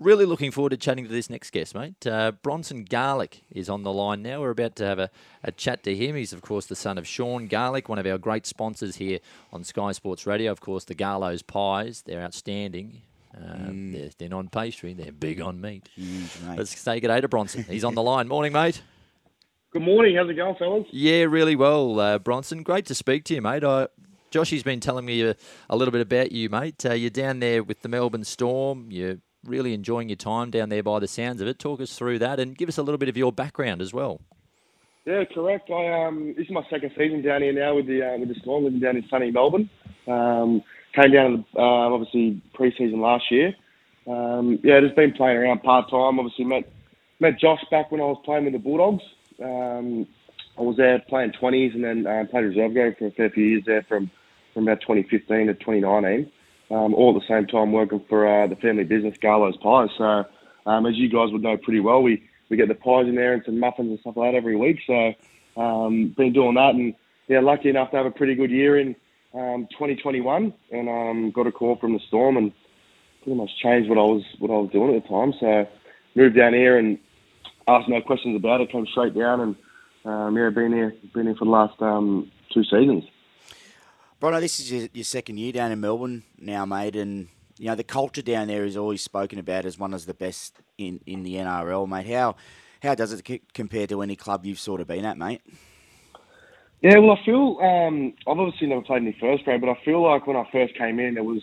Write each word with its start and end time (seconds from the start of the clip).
Really 0.00 0.24
looking 0.24 0.50
forward 0.50 0.70
to 0.70 0.78
chatting 0.78 1.04
to 1.04 1.10
this 1.10 1.28
next 1.28 1.50
guest, 1.50 1.74
mate. 1.74 2.06
Uh, 2.06 2.32
Bronson 2.32 2.84
Garlick 2.84 3.42
is 3.50 3.68
on 3.68 3.82
the 3.82 3.92
line 3.92 4.22
now. 4.22 4.40
We're 4.40 4.50
about 4.50 4.74
to 4.76 4.86
have 4.86 4.98
a, 4.98 5.10
a 5.44 5.52
chat 5.52 5.82
to 5.82 5.94
him. 5.94 6.16
He's, 6.16 6.32
of 6.32 6.40
course, 6.40 6.64
the 6.64 6.74
son 6.74 6.96
of 6.96 7.06
Sean 7.06 7.48
Garlick, 7.48 7.90
one 7.90 7.98
of 7.98 8.06
our 8.06 8.16
great 8.16 8.46
sponsors 8.46 8.96
here 8.96 9.18
on 9.52 9.62
Sky 9.62 9.92
Sports 9.92 10.26
Radio. 10.26 10.50
Of 10.52 10.60
course, 10.62 10.84
the 10.84 10.94
Garlo's 10.94 11.42
Pies. 11.42 12.02
They're 12.06 12.22
outstanding. 12.22 13.02
Um, 13.36 13.92
they're 13.92 14.08
thin 14.08 14.32
on 14.32 14.48
pastry. 14.48 14.94
They're 14.94 15.12
big 15.12 15.38
on 15.40 15.60
meat. 15.60 15.90
Let's 16.56 16.78
say 16.78 16.98
good 16.98 17.08
day 17.08 17.20
to 17.20 17.28
Bronson. 17.28 17.64
He's 17.64 17.84
on 17.84 17.94
the 17.94 18.02
line. 18.02 18.26
Morning, 18.26 18.54
mate. 18.54 18.80
Good 19.70 19.82
morning. 19.82 20.16
How's 20.16 20.30
it 20.30 20.34
going, 20.34 20.56
fellas? 20.56 20.86
Yeah, 20.92 21.24
really 21.24 21.56
well, 21.56 22.00
uh, 22.00 22.18
Bronson. 22.18 22.62
Great 22.62 22.86
to 22.86 22.94
speak 22.94 23.24
to 23.24 23.34
you, 23.34 23.42
mate. 23.42 23.64
I, 23.64 23.88
Joshy's 24.30 24.62
been 24.62 24.80
telling 24.80 25.04
me 25.04 25.22
a, 25.22 25.36
a 25.68 25.76
little 25.76 25.92
bit 25.92 26.00
about 26.00 26.32
you, 26.32 26.48
mate. 26.48 26.86
Uh, 26.86 26.94
you're 26.94 27.10
down 27.10 27.40
there 27.40 27.62
with 27.62 27.82
the 27.82 27.88
Melbourne 27.88 28.24
Storm. 28.24 28.88
You're 28.90 29.18
really 29.44 29.74
enjoying 29.74 30.08
your 30.08 30.16
time 30.16 30.50
down 30.50 30.68
there 30.68 30.82
by 30.82 30.98
the 30.98 31.08
sounds 31.08 31.40
of 31.40 31.48
it. 31.48 31.58
Talk 31.58 31.80
us 31.80 31.96
through 31.96 32.18
that 32.20 32.40
and 32.40 32.56
give 32.56 32.68
us 32.68 32.78
a 32.78 32.82
little 32.82 32.98
bit 32.98 33.08
of 33.08 33.16
your 33.16 33.32
background 33.32 33.80
as 33.80 33.92
well. 33.92 34.20
Yeah, 35.06 35.24
correct. 35.24 35.70
I 35.70 36.06
um, 36.06 36.34
this 36.36 36.46
is 36.46 36.52
my 36.52 36.62
second 36.68 36.92
season 36.96 37.22
down 37.22 37.42
here 37.42 37.52
now 37.52 37.74
with 37.74 37.86
the 37.86 38.02
uh, 38.02 38.18
with 38.18 38.28
the 38.28 38.34
Storm, 38.42 38.64
living 38.64 38.80
down 38.80 38.96
in 38.96 39.04
sunny 39.08 39.30
Melbourne. 39.30 39.70
Um, 40.06 40.62
came 40.94 41.12
down 41.12 41.44
uh, 41.56 41.60
obviously 41.62 42.42
pre-season 42.54 43.00
last 43.00 43.24
year. 43.30 43.54
Um, 44.06 44.58
yeah, 44.62 44.80
just 44.80 44.96
been 44.96 45.12
playing 45.12 45.38
around 45.38 45.62
part 45.62 45.90
time. 45.90 46.18
Obviously 46.18 46.44
met 46.44 46.70
met 47.18 47.38
Josh 47.38 47.64
back 47.70 47.90
when 47.90 48.00
I 48.00 48.04
was 48.04 48.20
playing 48.24 48.44
with 48.44 48.52
the 48.52 48.58
Bulldogs. 48.58 49.02
Um, 49.42 50.06
I 50.58 50.62
was 50.62 50.76
there 50.76 50.98
playing 51.08 51.32
20s 51.40 51.74
and 51.74 51.84
then 51.84 52.06
uh, 52.06 52.24
played 52.30 52.44
reserve 52.44 52.74
game 52.74 52.94
for 52.98 53.06
a 53.06 53.10
fair 53.12 53.30
few 53.30 53.44
years 53.44 53.62
there 53.66 53.82
from, 53.88 54.10
from 54.52 54.64
about 54.64 54.82
2015 54.82 55.46
to 55.46 55.54
2019. 55.54 56.30
Um, 56.70 56.94
all 56.94 57.16
at 57.16 57.20
the 57.20 57.26
same 57.26 57.48
time 57.48 57.72
working 57.72 58.00
for 58.08 58.26
uh, 58.26 58.46
the 58.46 58.54
family 58.54 58.84
business 58.84 59.16
Garlo's 59.20 59.56
Pies. 59.56 59.88
So 59.98 60.24
um, 60.66 60.86
as 60.86 60.94
you 60.94 61.08
guys 61.08 61.32
would 61.32 61.42
know 61.42 61.56
pretty 61.56 61.80
well, 61.80 62.00
we, 62.02 62.22
we 62.48 62.56
get 62.56 62.68
the 62.68 62.74
pies 62.74 63.06
in 63.08 63.16
there 63.16 63.32
and 63.32 63.42
some 63.44 63.58
muffins 63.58 63.90
and 63.90 64.00
stuff 64.00 64.16
like 64.16 64.32
that 64.32 64.36
every 64.36 64.56
week. 64.56 64.78
So 64.86 65.14
um, 65.60 66.14
been 66.16 66.32
doing 66.32 66.54
that 66.54 66.74
and 66.74 66.94
yeah, 67.28 67.40
lucky 67.40 67.70
enough 67.70 67.90
to 67.90 67.96
have 67.96 68.06
a 68.06 68.10
pretty 68.10 68.34
good 68.34 68.50
year 68.50 68.78
in 68.78 68.96
um, 69.34 69.68
2021 69.72 70.52
and 70.72 70.88
um, 70.88 71.30
got 71.30 71.46
a 71.46 71.52
call 71.52 71.76
from 71.76 71.92
the 71.92 72.00
Storm 72.08 72.36
and 72.36 72.52
pretty 73.22 73.36
much 73.36 73.50
changed 73.62 73.88
what 73.88 73.98
I 73.98 74.02
was 74.02 74.22
what 74.38 74.50
I 74.50 74.54
was 74.54 74.70
doing 74.72 74.94
at 74.94 75.02
the 75.02 75.08
time. 75.08 75.32
So 75.38 75.68
moved 76.14 76.36
down 76.36 76.54
here 76.54 76.78
and 76.78 76.98
asked 77.68 77.88
no 77.88 78.00
questions 78.00 78.36
about 78.36 78.60
it. 78.60 78.70
Came 78.70 78.86
straight 78.86 79.14
down 79.14 79.40
and 79.40 79.56
um, 80.04 80.36
yeah, 80.36 80.50
been 80.50 80.72
here 80.72 80.94
been 81.14 81.26
here 81.26 81.36
for 81.36 81.44
the 81.44 81.50
last 81.50 81.80
um, 81.80 82.30
two 82.52 82.64
seasons. 82.64 83.04
Brono, 84.20 84.38
this 84.38 84.60
is 84.60 84.70
your, 84.70 84.88
your 84.92 85.04
second 85.04 85.38
year 85.38 85.50
down 85.50 85.72
in 85.72 85.80
Melbourne 85.80 86.22
now, 86.38 86.66
mate, 86.66 86.94
and 86.94 87.28
you 87.58 87.68
know 87.68 87.74
the 87.74 87.82
culture 87.82 88.20
down 88.20 88.48
there 88.48 88.66
is 88.66 88.76
always 88.76 89.02
spoken 89.02 89.38
about 89.38 89.64
as 89.64 89.78
one 89.78 89.94
of 89.94 90.04
the 90.04 90.12
best 90.12 90.56
in, 90.76 91.00
in 91.06 91.22
the 91.22 91.36
NRL, 91.36 91.88
mate. 91.88 92.06
How 92.06 92.36
how 92.82 92.94
does 92.94 93.14
it 93.14 93.26
c- 93.26 93.40
compare 93.54 93.86
to 93.86 94.02
any 94.02 94.16
club 94.16 94.44
you've 94.44 94.58
sort 94.58 94.82
of 94.82 94.86
been 94.86 95.06
at, 95.06 95.16
mate? 95.16 95.40
Yeah, 96.82 96.98
well, 96.98 97.12
I 97.12 97.24
feel 97.24 97.58
um, 97.62 98.12
I've 98.28 98.38
obviously 98.38 98.66
never 98.66 98.82
played 98.82 98.98
in 98.98 99.06
the 99.06 99.16
first 99.18 99.44
grade, 99.44 99.62
but 99.62 99.70
I 99.70 99.78
feel 99.86 100.02
like 100.02 100.26
when 100.26 100.36
I 100.36 100.46
first 100.52 100.76
came 100.76 101.00
in, 101.00 101.14
there 101.14 101.24
was 101.24 101.42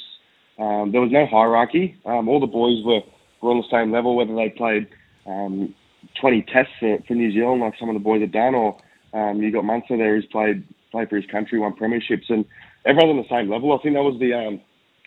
um, 0.59 0.91
there 0.91 1.01
was 1.01 1.11
no 1.11 1.25
hierarchy. 1.25 1.99
Um, 2.05 2.29
all 2.29 2.39
the 2.39 2.45
boys 2.45 2.83
were, 2.85 3.01
were 3.41 3.49
on 3.49 3.57
the 3.57 3.67
same 3.71 3.91
level, 3.91 4.15
whether 4.15 4.35
they 4.35 4.49
played 4.49 4.87
um, 5.25 5.73
20 6.21 6.43
tests 6.53 6.73
for, 6.79 6.99
for 7.07 7.15
New 7.15 7.31
Zealand, 7.31 7.61
like 7.61 7.73
some 7.79 7.89
of 7.89 7.95
the 7.95 7.99
boys 7.99 8.21
have 8.21 8.31
done, 8.31 8.53
or 8.53 8.77
um, 9.13 9.41
you 9.41 9.51
got 9.51 9.65
Munster 9.65 9.97
there 9.97 10.15
who's 10.15 10.27
played 10.27 10.63
played 10.91 11.09
for 11.09 11.17
his 11.17 11.29
country, 11.29 11.59
won 11.59 11.73
premierships, 11.73 12.29
and 12.29 12.45
everyone's 12.87 13.17
on 13.17 13.25
the 13.29 13.35
same 13.35 13.51
level. 13.51 13.73
I 13.73 13.81
think 13.83 13.95
that 13.95 14.03
was 14.03 14.19
the 14.19 14.33
um, 14.33 14.61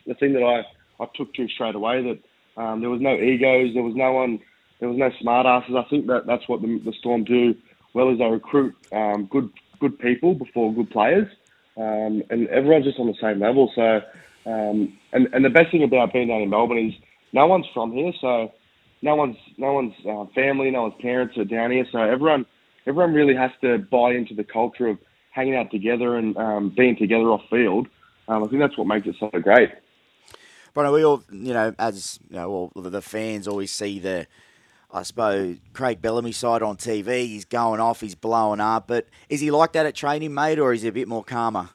the 0.07 0.15
thing 0.15 0.33
that 0.35 0.43
I, 0.43 1.03
I 1.03 1.07
took 1.15 1.33
to 1.35 1.49
straight 1.49 1.75
away. 1.75 2.03
That 2.03 2.63
um, 2.63 2.81
there 2.81 2.91
was 2.91 3.01
no 3.01 3.15
egos, 3.15 3.75
there 3.75 3.83
was 3.83 3.95
no 3.97 4.13
one, 4.13 4.39
there 4.81 4.89
was 4.89 4.99
no 4.99 5.11
smart 5.21 5.47
asses. 5.47 5.75
I 5.77 5.89
think 5.89 6.07
that 6.07 6.27
that's 6.27 6.49
what 6.49 6.63
the, 6.63 6.81
the 6.85 6.93
Storm 7.01 7.25
do 7.25 7.55
well, 7.95 8.11
is 8.11 8.19
they 8.19 8.25
recruit 8.25 8.75
um, 8.93 9.29
good 9.31 9.51
good 9.81 9.99
people 9.99 10.35
before 10.35 10.75
good 10.75 10.91
players, 10.91 11.29
um, 11.77 12.23
and 12.31 12.49
everyone's 12.49 12.85
just 12.85 12.99
on 12.99 13.07
the 13.07 13.15
same 13.21 13.41
level. 13.41 13.71
So, 13.75 14.01
um, 14.51 14.99
and 15.13 15.29
and 15.33 15.45
the 15.45 15.51
best 15.51 15.71
thing 15.73 15.83
about 15.83 16.13
being 16.13 16.29
down 16.29 16.43
in 16.43 16.51
Melbourne 16.51 16.89
is 16.89 16.95
no 17.33 17.47
one's 17.47 17.67
from 17.75 17.93
here, 17.93 18.13
so 18.21 18.53
no 19.03 19.17
one's 19.17 19.37
no 19.57 19.73
one's 19.73 19.95
uh, 20.09 20.27
family, 20.35 20.71
no 20.71 20.83
one's 20.83 21.01
parents 21.01 21.37
are 21.39 21.45
down 21.45 21.71
here. 21.71 21.87
So 21.91 21.99
everyone 21.99 22.47
everyone 22.87 23.15
really 23.15 23.35
has 23.35 23.51
to 23.63 23.79
buy 23.79 24.13
into 24.13 24.35
the 24.35 24.45
culture 24.45 24.89
of 24.89 24.99
hanging 25.31 25.57
out 25.57 25.71
together 25.71 26.17
and 26.17 26.37
um, 26.37 26.73
being 26.77 26.97
together 26.97 27.25
off 27.25 27.43
field. 27.51 27.89
Um, 28.29 28.45
I 28.45 28.47
think 28.49 28.61
that's 28.61 28.77
what 28.77 28.87
makes 28.87 29.07
it 29.07 29.17
so 29.19 29.29
great. 29.41 29.71
But 30.75 30.93
we 30.93 31.05
all, 31.05 31.23
you 31.33 31.53
know, 31.53 31.75
as 31.79 32.21
you 32.29 32.37
know, 32.37 32.71
all 32.75 32.83
the 32.83 33.03
fans 33.03 33.49
always 33.49 33.73
see 33.73 33.99
the, 33.99 34.27
I 34.93 35.03
suppose, 35.03 35.57
Craig 35.73 36.01
Bellamy 36.01 36.33
side 36.33 36.63
on 36.63 36.77
TV. 36.77 37.27
He's 37.27 37.45
going 37.45 37.81
off, 37.81 38.01
he's 38.01 38.15
blowing 38.15 38.61
up. 38.61 38.87
But 38.87 39.09
is 39.29 39.41
he 39.41 39.51
like 39.51 39.73
that 39.73 39.87
at 39.87 39.95
training, 39.95 40.33
mate, 40.33 40.59
or 40.59 40.73
is 40.73 40.83
he 40.83 40.89
a 40.89 40.93
bit 40.93 41.09
more 41.09 41.25
calmer? 41.25 41.71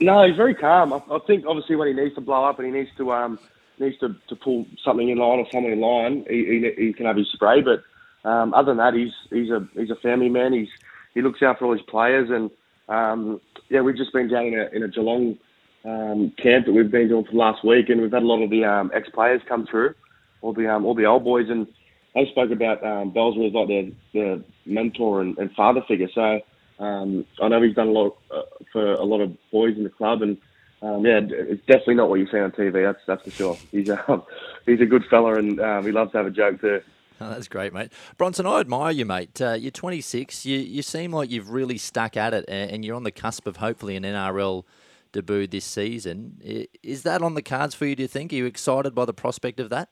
No, 0.00 0.26
he's 0.26 0.36
very 0.36 0.54
calm. 0.54 0.92
I, 0.92 1.02
I 1.10 1.18
think 1.26 1.44
obviously 1.46 1.76
when 1.76 1.88
he 1.88 1.94
needs 1.94 2.14
to 2.14 2.20
blow 2.20 2.44
up 2.44 2.58
and 2.58 2.66
he 2.66 2.72
needs 2.72 2.90
to 2.96 3.12
um, 3.12 3.38
needs 3.78 3.98
to, 3.98 4.16
to 4.28 4.36
pull 4.36 4.66
something 4.84 5.08
in 5.08 5.18
line 5.18 5.40
or 5.40 5.46
something 5.52 5.72
in 5.72 5.80
line, 5.80 6.24
he, 6.28 6.72
he, 6.76 6.86
he 6.86 6.92
can 6.92 7.06
have 7.06 7.16
his 7.16 7.28
spray. 7.32 7.60
But 7.60 7.82
um, 8.28 8.54
other 8.54 8.74
than 8.74 8.78
that, 8.78 8.94
he's 8.94 9.12
he's 9.30 9.50
a 9.50 9.68
he's 9.74 9.90
a 9.90 9.96
family 9.96 10.28
man. 10.28 10.52
He's 10.52 10.68
he 11.14 11.22
looks 11.22 11.42
out 11.42 11.58
for 11.58 11.66
all 11.66 11.72
his 11.72 11.82
players, 11.82 12.30
and 12.30 12.50
um, 12.88 13.40
yeah, 13.68 13.80
we've 13.80 13.96
just 13.96 14.12
been 14.12 14.28
down 14.28 14.46
in 14.46 14.58
a 14.58 14.66
in 14.76 14.82
a 14.82 14.88
Geelong 14.88 15.38
um, 15.84 16.32
camp 16.42 16.66
that 16.66 16.72
we've 16.72 16.90
been 16.90 17.08
doing 17.08 17.24
for 17.24 17.32
last 17.32 17.64
week, 17.64 17.88
and 17.88 18.00
we've 18.00 18.12
had 18.12 18.22
a 18.22 18.26
lot 18.26 18.42
of 18.42 18.50
the 18.50 18.64
um, 18.64 18.90
ex 18.94 19.08
players 19.10 19.42
come 19.48 19.66
through, 19.66 19.94
all 20.42 20.52
the 20.52 20.72
um, 20.72 20.84
all 20.84 20.94
the 20.94 21.06
old 21.06 21.24
boys, 21.24 21.48
and 21.48 21.66
they 22.14 22.26
spoke 22.30 22.50
about 22.50 22.84
um, 22.84 23.10
Bellsworth 23.10 23.48
as 23.48 23.54
like 23.54 23.68
their, 23.68 23.84
their 24.12 24.38
mentor 24.66 25.20
and, 25.20 25.36
and 25.38 25.50
father 25.52 25.82
figure. 25.86 26.08
So 26.14 26.40
um, 26.78 27.26
I 27.42 27.48
know 27.48 27.62
he's 27.62 27.74
done 27.74 27.88
a 27.88 27.92
lot 27.92 28.16
uh, 28.34 28.42
for 28.72 28.92
a 28.94 29.04
lot 29.04 29.20
of 29.20 29.36
boys 29.50 29.76
in 29.76 29.84
the 29.84 29.90
club, 29.90 30.22
and 30.22 30.36
um, 30.82 31.04
yeah, 31.04 31.20
it's 31.22 31.64
definitely 31.66 31.94
not 31.94 32.10
what 32.10 32.20
you 32.20 32.28
see 32.30 32.38
on 32.38 32.52
TV. 32.52 32.84
That's 32.84 33.04
that's 33.06 33.22
for 33.22 33.30
sure. 33.30 33.58
He's 33.72 33.90
um, 34.08 34.22
he's 34.66 34.80
a 34.80 34.86
good 34.86 35.04
fella, 35.10 35.36
and 35.36 35.60
um, 35.60 35.84
he 35.84 35.92
loves 35.92 36.12
to 36.12 36.18
have 36.18 36.26
a 36.26 36.30
joke 36.30 36.60
too. 36.60 36.80
Oh, 37.20 37.30
that's 37.30 37.48
great, 37.48 37.72
mate. 37.72 37.92
Bronson, 38.16 38.46
I 38.46 38.60
admire 38.60 38.90
you, 38.90 39.04
mate. 39.04 39.40
Uh, 39.40 39.52
you're 39.52 39.70
26. 39.70 40.44
You 40.44 40.58
you 40.58 40.82
seem 40.82 41.12
like 41.12 41.30
you've 41.30 41.50
really 41.50 41.78
stuck 41.78 42.16
at 42.16 42.34
it, 42.34 42.44
and 42.48 42.84
you're 42.84 42.96
on 42.96 43.04
the 43.04 43.12
cusp 43.12 43.46
of 43.46 43.58
hopefully 43.58 43.96
an 43.96 44.02
NRL 44.02 44.64
debut 45.12 45.46
this 45.46 45.64
season. 45.64 46.40
Is 46.82 47.04
that 47.04 47.22
on 47.22 47.34
the 47.34 47.42
cards 47.42 47.74
for 47.74 47.86
you? 47.86 47.96
Do 47.96 48.02
you 48.02 48.08
think? 48.08 48.32
Are 48.32 48.36
you 48.36 48.46
excited 48.46 48.94
by 48.94 49.04
the 49.04 49.14
prospect 49.14 49.60
of 49.60 49.70
that? 49.70 49.88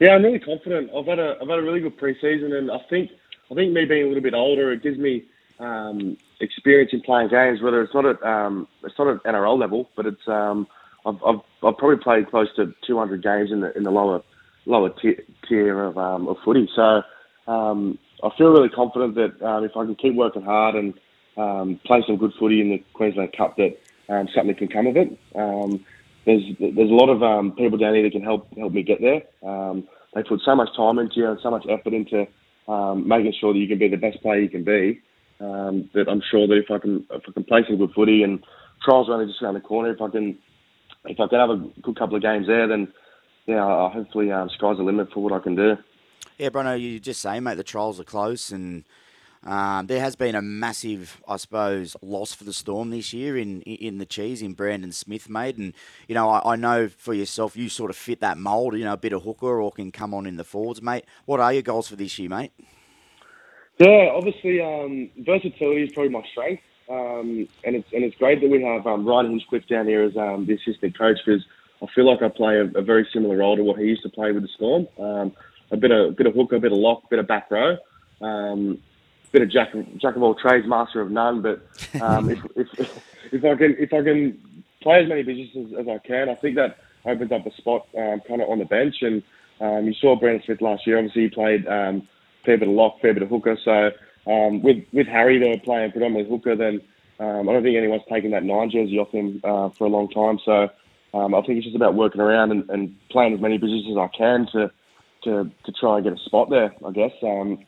Yeah, 0.00 0.14
I'm 0.14 0.24
really 0.24 0.38
confident. 0.38 0.90
I've 0.96 1.06
had 1.06 1.18
a 1.18 1.36
I've 1.40 1.48
had 1.48 1.58
a 1.58 1.62
really 1.62 1.80
good 1.80 1.98
preseason, 1.98 2.54
and 2.54 2.70
I 2.70 2.78
think 2.88 3.10
I 3.50 3.54
think 3.54 3.72
me 3.72 3.84
being 3.84 4.04
a 4.04 4.08
little 4.08 4.22
bit 4.22 4.34
older, 4.34 4.72
it 4.72 4.82
gives 4.82 4.98
me 4.98 5.24
um, 5.58 6.16
experience 6.40 6.92
in 6.94 7.02
playing 7.02 7.28
games. 7.28 7.60
Whether 7.60 7.82
it's 7.82 7.92
not 7.92 8.06
at 8.06 8.22
um, 8.22 8.66
it's 8.82 8.98
not 8.98 9.08
at 9.08 9.22
NRL 9.24 9.58
level, 9.58 9.90
but 9.94 10.06
it's 10.06 10.26
um, 10.26 10.66
I've, 11.04 11.22
I've 11.22 11.40
I've 11.62 11.76
probably 11.76 11.98
played 11.98 12.30
close 12.30 12.48
to 12.56 12.74
200 12.86 13.22
games 13.22 13.52
in 13.52 13.60
the 13.60 13.76
in 13.76 13.82
the 13.82 13.90
lower 13.90 14.22
lower 14.70 14.90
tier, 15.00 15.22
tier 15.48 15.84
of 15.84 15.98
um, 15.98 16.28
of 16.28 16.36
footy. 16.44 16.68
So 16.74 17.02
um, 17.46 17.98
I 18.22 18.30
feel 18.36 18.50
really 18.50 18.68
confident 18.68 19.14
that 19.16 19.46
um, 19.46 19.64
if 19.64 19.72
I 19.76 19.84
can 19.84 19.96
keep 19.96 20.14
working 20.14 20.42
hard 20.42 20.74
and 20.74 20.94
um, 21.36 21.80
play 21.84 22.02
some 22.06 22.16
good 22.16 22.32
footy 22.38 22.60
in 22.60 22.70
the 22.70 22.84
Queensland 22.94 23.34
Cup, 23.36 23.56
that 23.56 23.78
um, 24.08 24.28
something 24.34 24.54
can 24.54 24.68
come 24.68 24.86
of 24.86 24.96
it. 24.96 25.18
Um, 25.34 25.84
there's 26.26 26.42
there's 26.58 26.90
a 26.90 26.94
lot 26.94 27.08
of 27.08 27.22
um, 27.22 27.52
people 27.52 27.78
down 27.78 27.94
here 27.94 28.02
that 28.04 28.12
can 28.12 28.22
help 28.22 28.46
help 28.56 28.72
me 28.72 28.82
get 28.82 29.00
there. 29.00 29.22
Um, 29.48 29.88
they 30.14 30.22
put 30.22 30.40
so 30.44 30.54
much 30.54 30.68
time 30.76 30.98
into 30.98 31.16
you 31.16 31.30
and 31.30 31.38
so 31.42 31.50
much 31.50 31.64
effort 31.68 31.94
into 31.94 32.26
um, 32.68 33.06
making 33.06 33.34
sure 33.40 33.52
that 33.52 33.58
you 33.58 33.68
can 33.68 33.78
be 33.78 33.88
the 33.88 33.96
best 33.96 34.20
player 34.22 34.40
you 34.40 34.48
can 34.48 34.64
be. 34.64 35.00
Um, 35.40 35.88
that 35.94 36.08
I'm 36.08 36.20
sure 36.30 36.46
that 36.46 36.58
if 36.58 36.70
I 36.70 36.78
can 36.78 37.06
if 37.10 37.22
I 37.26 37.32
can 37.32 37.44
play 37.44 37.64
some 37.66 37.78
good 37.78 37.92
footy 37.94 38.22
and 38.22 38.44
trials 38.84 39.08
are 39.08 39.14
only 39.14 39.26
just 39.26 39.42
around 39.42 39.54
the 39.54 39.60
corner, 39.60 39.92
if 39.92 40.00
I 40.00 40.08
can 40.10 40.38
if 41.06 41.18
I 41.18 41.26
can 41.28 41.40
have 41.40 41.50
a 41.50 41.80
good 41.80 41.98
couple 41.98 42.16
of 42.16 42.22
games 42.22 42.46
there, 42.46 42.68
then 42.68 42.92
yeah, 43.50 43.66
uh, 43.66 43.88
hopefully 43.90 44.30
um, 44.30 44.48
sky's 44.50 44.76
the 44.76 44.82
limit 44.82 45.12
for 45.12 45.20
what 45.20 45.32
I 45.32 45.40
can 45.40 45.56
do. 45.56 45.76
Yeah, 46.38 46.48
Bruno, 46.48 46.74
you 46.74 47.00
just 47.00 47.20
say, 47.20 47.40
mate, 47.40 47.56
the 47.56 47.64
trials 47.64 48.00
are 48.00 48.04
close 48.04 48.50
and 48.50 48.84
um, 49.42 49.86
there 49.86 50.00
has 50.00 50.16
been 50.16 50.34
a 50.34 50.42
massive, 50.42 51.22
I 51.26 51.38
suppose, 51.38 51.96
loss 52.02 52.34
for 52.34 52.44
the 52.44 52.52
Storm 52.52 52.90
this 52.90 53.12
year 53.14 53.38
in 53.38 53.62
in 53.62 53.96
the 53.96 54.04
cheese 54.04 54.42
in 54.42 54.52
Brandon 54.52 54.92
Smith, 54.92 55.30
mate. 55.30 55.56
And 55.56 55.72
you 56.08 56.14
know, 56.14 56.28
I, 56.28 56.52
I, 56.52 56.56
know 56.56 56.88
for 56.88 57.14
yourself, 57.14 57.56
you 57.56 57.70
sort 57.70 57.90
of 57.90 57.96
fit 57.96 58.20
that 58.20 58.36
mould. 58.36 58.74
You 58.74 58.84
know, 58.84 58.92
a 58.92 58.98
bit 58.98 59.14
of 59.14 59.22
hooker 59.22 59.60
or 59.60 59.72
can 59.72 59.92
come 59.92 60.12
on 60.12 60.26
in 60.26 60.36
the 60.36 60.44
forwards, 60.44 60.82
mate. 60.82 61.06
What 61.24 61.40
are 61.40 61.52
your 61.54 61.62
goals 61.62 61.88
for 61.88 61.96
this 61.96 62.18
year, 62.18 62.28
mate? 62.28 62.52
Yeah, 63.78 64.10
obviously, 64.14 64.60
um, 64.60 65.10
versatility 65.16 65.84
is 65.84 65.92
probably 65.94 66.10
my 66.10 66.22
strength, 66.32 66.62
um, 66.90 67.48
and 67.64 67.76
it's 67.76 67.88
and 67.94 68.04
it's 68.04 68.16
great 68.16 68.42
that 68.42 68.50
we 68.50 68.62
have 68.62 68.86
um, 68.86 69.06
Ryan 69.06 69.30
Hinchcliffe 69.30 69.66
down 69.68 69.86
here 69.86 70.02
as 70.02 70.14
um, 70.18 70.44
the 70.44 70.54
assistant 70.54 70.98
coach 70.98 71.16
because 71.24 71.42
I 71.82 71.86
feel 71.94 72.06
like 72.06 72.22
I 72.22 72.28
play 72.28 72.56
a, 72.56 72.64
a, 72.78 72.82
very 72.82 73.08
similar 73.12 73.36
role 73.36 73.56
to 73.56 73.62
what 73.62 73.78
he 73.78 73.86
used 73.86 74.02
to 74.02 74.08
play 74.08 74.32
with 74.32 74.42
the 74.42 74.48
Storm. 74.48 74.86
Um, 74.98 75.32
a 75.70 75.76
bit 75.76 75.90
of 75.90 76.08
a 76.08 76.12
bit 76.12 76.26
of 76.26 76.34
hooker, 76.34 76.56
a 76.56 76.60
bit 76.60 76.72
of 76.72 76.78
lock, 76.78 77.04
a 77.04 77.08
bit 77.08 77.18
of 77.18 77.26
back 77.26 77.50
row. 77.50 77.76
Um, 78.20 78.78
bit 79.32 79.42
of 79.42 79.50
jack, 79.50 79.72
jack 79.96 80.16
of 80.16 80.22
all 80.22 80.34
trades, 80.34 80.66
master 80.66 81.00
of 81.00 81.10
none. 81.10 81.42
But 81.42 81.62
um, 82.02 82.30
if, 82.30 82.38
if, 82.56 83.02
if 83.32 83.44
I 83.44 83.54
can 83.54 83.76
if 83.78 83.92
I 83.92 84.02
can 84.02 84.64
play 84.82 85.02
as 85.02 85.08
many 85.08 85.22
positions 85.22 85.74
as 85.78 85.88
I 85.88 85.98
can, 85.98 86.28
I 86.28 86.34
think 86.34 86.56
that 86.56 86.78
opens 87.04 87.32
up 87.32 87.46
a 87.46 87.54
spot 87.54 87.86
um, 87.96 88.20
kind 88.26 88.42
of 88.42 88.48
on 88.48 88.58
the 88.58 88.64
bench. 88.64 88.96
And 89.02 89.22
Um, 89.60 89.84
you 89.84 89.94
saw 89.94 90.16
Brandon 90.16 90.42
Smith 90.44 90.62
last 90.62 90.86
year. 90.86 90.98
Obviously, 90.98 91.22
he 91.22 91.28
played 91.28 91.66
um, 91.66 92.08
fair 92.44 92.56
bit 92.56 92.68
of 92.68 92.74
lock, 92.74 93.00
fair 93.00 93.12
bit 93.14 93.22
of 93.22 93.28
hooker. 93.28 93.58
So 93.64 93.90
um, 94.26 94.62
with 94.62 94.84
with 94.92 95.06
Harry 95.06 95.38
there 95.38 95.58
playing 95.58 95.92
predominantly 95.92 96.30
hooker, 96.30 96.56
then 96.56 96.80
um, 97.18 97.48
I 97.48 97.52
don't 97.52 97.62
think 97.62 97.76
anyone's 97.76 98.02
taken 98.08 98.30
that 98.30 98.44
nine 98.44 98.70
jersey 98.70 98.98
off 98.98 99.10
him 99.10 99.40
uh, 99.44 99.68
for 99.70 99.84
a 99.84 99.90
long 99.90 100.08
time. 100.08 100.38
So 100.44 100.70
um, 101.12 101.34
I 101.34 101.42
think 101.42 101.58
it's 101.58 101.66
just 101.66 101.76
about 101.76 101.94
working 101.94 102.20
around 102.20 102.52
and, 102.52 102.68
and 102.70 102.96
playing 103.10 103.34
as 103.34 103.40
many 103.40 103.58
positions 103.58 103.96
as 103.96 103.98
I 103.98 104.16
can 104.16 104.46
to 104.52 104.70
to 105.24 105.50
to 105.64 105.72
try 105.72 105.96
and 105.96 106.04
get 106.04 106.12
a 106.12 106.24
spot 106.24 106.50
there. 106.50 106.74
I 106.86 106.90
guess 106.92 107.12
um, 107.22 107.58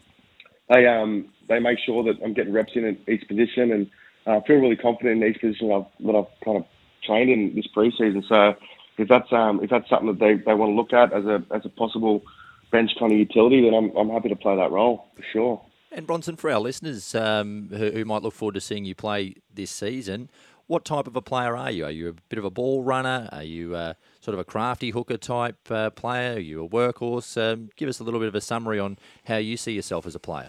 they 0.69 0.87
um, 0.87 1.29
they 1.49 1.59
make 1.59 1.79
sure 1.85 2.05
that 2.05 2.23
I'm 2.25 2.35
getting 2.35 2.53
reps 2.53 2.73
in 2.75 2.99
each 3.09 3.27
position 3.27 3.73
and 3.73 3.91
uh, 4.27 4.41
feel 4.47 4.57
really 4.57 4.77
confident 4.77 5.23
in 5.23 5.29
each 5.29 5.41
position 5.41 5.69
that 5.69 5.75
I've, 5.75 6.07
that 6.07 6.15
I've 6.15 6.45
kind 6.45 6.59
of 6.59 6.65
trained 7.05 7.31
in 7.31 7.55
this 7.55 7.67
preseason. 7.77 8.27
So 8.29 8.55
if 8.99 9.09
that's 9.09 9.33
um, 9.33 9.63
if 9.63 9.71
that's 9.71 9.89
something 9.89 10.09
that 10.09 10.21
they, 10.21 10.35
they 10.35 10.55
want 10.55 10.71
to 10.71 10.75
look 10.75 10.93
at 10.93 11.13
as 11.13 11.25
a 11.25 11.45
as 11.55 11.63
a 11.65 11.69
possible 11.69 12.23
bench 12.71 12.91
kind 12.99 13.13
of 13.13 13.19
utility, 13.19 13.63
then 13.63 13.75
I'm 13.75 13.97
I'm 13.97 14.11
happy 14.11 14.29
to 14.29 14.37
play 14.37 14.57
that 14.57 14.71
role 14.71 15.07
for 15.17 15.25
sure. 15.33 15.63
And 15.95 16.07
Bronson, 16.07 16.37
for 16.37 16.51
our 16.51 16.59
listeners 16.59 17.15
um, 17.15 17.69
who, 17.71 17.91
who, 17.91 18.05
might 18.07 18.23
look 18.23 18.33
forward 18.33 18.55
to 18.55 18.63
seeing 18.63 18.87
you 18.87 18.95
play 18.95 19.35
this 19.53 19.71
season, 19.71 20.31
what 20.73 20.87
type 20.87 21.07
of 21.07 21.15
a 21.15 21.21
player 21.21 21.55
are 21.55 21.71
you? 21.71 21.85
Are 21.85 21.91
you 21.91 22.09
a 22.09 22.13
bit 22.31 22.39
of 22.39 22.47
a 22.47 22.51
ball 22.51 22.83
runner? 22.83 23.29
Are 23.31 23.43
you 23.43 23.77
uh, 23.77 23.93
sort 24.23 24.33
of 24.33 24.41
a 24.41 24.45
crafty 24.45 24.89
hooker 24.89 25.19
type 25.19 25.71
uh, 25.71 25.91
player? 25.91 26.37
Are 26.37 26.39
you 26.39 26.65
a 26.65 26.69
workhorse? 26.69 27.37
Um, 27.37 27.69
give 27.77 27.91
us 27.91 28.01
a 28.01 28.05
little 28.05 28.19
bit 28.19 28.29
of 28.29 28.35
a 28.35 28.41
summary 28.41 28.79
on 28.79 28.97
how 29.27 29.37
you 29.37 29.59
see 29.59 29.73
yourself 29.73 30.07
as 30.07 30.15
a 30.15 30.19
player. 30.19 30.49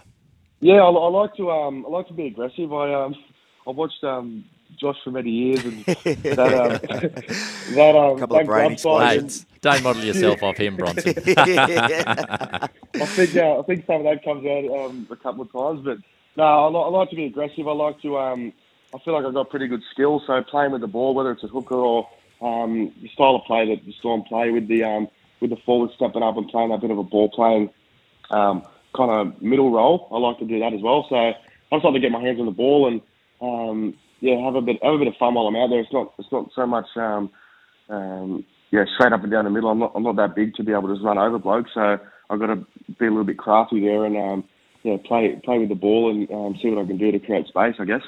Yeah, 0.60 0.76
I, 0.76 0.88
I 0.88 1.08
like 1.10 1.34
to 1.36 1.50
um, 1.50 1.84
I 1.86 1.90
like 1.90 2.08
to 2.08 2.14
be 2.14 2.28
aggressive. 2.28 2.72
I 2.72 2.94
um, 2.94 3.14
I 3.66 3.70
watched 3.72 4.02
um, 4.02 4.46
Josh 4.80 4.96
for 5.04 5.10
many 5.10 5.28
years, 5.30 5.62
and 5.62 5.84
that 5.84 6.38
um, 6.38 7.74
that 7.74 7.94
um, 7.94 8.18
couple 8.18 8.40
of 8.40 8.46
brain 8.46 8.72
explosions. 8.72 9.44
Don't 9.60 9.82
model 9.82 10.04
yourself 10.04 10.42
off 10.42 10.56
him, 10.56 10.76
Bronson. 10.76 11.12
I 11.36 12.68
think 12.94 13.36
uh, 13.36 13.58
I 13.58 13.62
think 13.64 13.84
some 13.84 13.96
of 13.96 14.04
that 14.04 14.24
comes 14.24 14.46
out 14.46 14.86
um, 14.86 15.06
a 15.10 15.16
couple 15.16 15.42
of 15.42 15.52
times, 15.52 15.84
but 15.84 15.98
no, 16.38 16.44
I, 16.44 16.68
I 16.68 16.88
like 16.88 17.10
to 17.10 17.16
be 17.16 17.26
aggressive. 17.26 17.68
I 17.68 17.72
like 17.72 18.00
to. 18.00 18.16
Um, 18.16 18.54
I 18.94 18.98
feel 19.04 19.14
like 19.14 19.24
I've 19.24 19.34
got 19.34 19.50
pretty 19.50 19.66
good 19.66 19.82
skill. 19.92 20.22
So 20.24 20.40
playing 20.42 20.70
with 20.70 20.80
the 20.80 20.86
ball, 20.86 21.14
whether 21.14 21.32
it's 21.32 21.42
a 21.42 21.48
hooker 21.48 21.74
or 21.74 22.08
um, 22.40 22.92
the 23.02 23.08
style 23.08 23.34
of 23.34 23.44
play 23.44 23.68
that 23.74 23.84
the 23.84 23.92
Storm 23.98 24.22
play 24.22 24.50
with 24.50 24.68
the 24.68 24.84
um, 24.84 25.08
with 25.40 25.50
the 25.50 25.56
forward 25.66 25.90
stepping 25.96 26.22
up 26.22 26.36
and 26.36 26.48
playing 26.48 26.72
a 26.72 26.78
bit 26.78 26.92
of 26.92 26.98
a 26.98 27.02
ball 27.02 27.28
playing 27.28 27.70
um, 28.30 28.62
kind 28.96 29.10
of 29.10 29.42
middle 29.42 29.72
role. 29.72 30.08
I 30.12 30.18
like 30.18 30.38
to 30.38 30.44
do 30.44 30.60
that 30.60 30.72
as 30.72 30.80
well. 30.80 31.06
So 31.08 31.16
I 31.16 31.34
just 31.72 31.84
like 31.84 31.94
to 31.94 32.00
get 32.00 32.12
my 32.12 32.20
hands 32.20 32.38
on 32.38 32.46
the 32.46 32.52
ball 32.52 32.86
and 32.86 33.00
um, 33.40 33.98
yeah, 34.20 34.38
have 34.44 34.54
a 34.54 34.62
bit 34.62 34.78
have 34.82 34.94
a 34.94 34.98
bit 34.98 35.08
of 35.08 35.16
fun 35.16 35.34
while 35.34 35.48
I'm 35.48 35.56
out 35.56 35.70
there. 35.70 35.80
It's 35.80 35.92
not 35.92 36.14
it's 36.18 36.30
not 36.30 36.50
so 36.54 36.64
much 36.64 36.86
um, 36.96 37.30
um, 37.88 38.44
yeah 38.70 38.84
straight 38.94 39.12
up 39.12 39.24
and 39.24 39.32
down 39.32 39.44
the 39.44 39.50
middle. 39.50 39.70
I'm 39.70 39.80
not 39.80 39.92
I'm 39.96 40.04
not 40.04 40.16
that 40.16 40.36
big 40.36 40.54
to 40.54 40.62
be 40.62 40.70
able 40.70 40.86
to 40.86 40.94
just 40.94 41.04
run 41.04 41.18
over 41.18 41.40
blokes. 41.40 41.72
So 41.74 41.98
I've 42.30 42.38
got 42.38 42.46
to 42.46 42.64
be 43.00 43.06
a 43.06 43.10
little 43.10 43.24
bit 43.24 43.38
crafty 43.38 43.80
there 43.80 44.04
and 44.04 44.16
um, 44.16 44.44
yeah 44.84 44.98
play 45.04 45.34
play 45.44 45.58
with 45.58 45.68
the 45.68 45.74
ball 45.74 46.12
and 46.12 46.30
um, 46.30 46.56
see 46.62 46.70
what 46.70 46.84
I 46.84 46.86
can 46.86 46.96
do 46.96 47.10
to 47.10 47.18
create 47.18 47.48
space. 47.48 47.74
I 47.80 47.86
guess. 47.86 48.02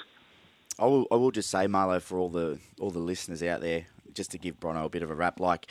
I 0.78 0.84
will, 0.84 1.06
I 1.11 1.14
will 1.17 1.31
just 1.31 1.50
say, 1.50 1.67
Marlo, 1.67 2.00
for 2.00 2.19
all 2.19 2.28
the 2.28 2.58
all 2.81 2.90
the 2.90 2.99
listeners 2.99 3.43
out 3.43 3.61
there, 3.61 3.87
just 4.12 4.31
to 4.32 4.38
give 4.38 4.61
Brono 4.61 4.84
a 4.84 4.88
bit 4.88 5.02
of 5.02 5.11
a 5.11 5.14
rap, 5.14 5.40
like 5.40 5.67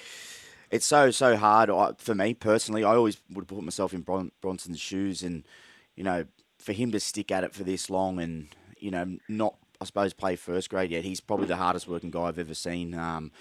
it's 0.71 0.85
so 0.85 1.11
so 1.11 1.37
hard 1.37 1.69
I, 1.69 1.91
for 1.97 2.15
me 2.15 2.33
personally. 2.33 2.83
I 2.83 2.95
always 2.95 3.17
would 3.31 3.47
put 3.47 3.63
myself 3.63 3.93
in 3.93 4.01
Bron, 4.01 4.31
Bronson's 4.41 4.79
shoes, 4.79 5.23
and 5.23 5.45
you 5.95 6.03
know, 6.03 6.25
for 6.57 6.73
him 6.73 6.91
to 6.91 6.99
stick 6.99 7.31
at 7.31 7.43
it 7.43 7.53
for 7.53 7.63
this 7.63 7.89
long, 7.89 8.19
and 8.19 8.47
you 8.79 8.91
know, 8.91 9.17
not 9.29 9.55
I 9.79 9.85
suppose 9.85 10.13
play 10.13 10.35
first 10.35 10.69
grade 10.69 10.91
yet. 10.91 11.03
He's 11.03 11.21
probably 11.21 11.47
the 11.47 11.57
hardest 11.57 11.87
working 11.87 12.11
guy 12.11 12.23
I've 12.23 12.39
ever 12.39 12.53
seen. 12.53 12.93
Um, 12.93 13.31